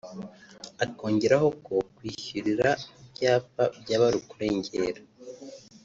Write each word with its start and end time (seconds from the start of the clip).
akongeraho 0.85 1.47
ko 1.65 1.75
kwishyurira 1.95 2.69
ibyapa 3.03 3.63
byaba 3.81 4.03
ari 4.09 4.17
ukurengera 4.21 5.01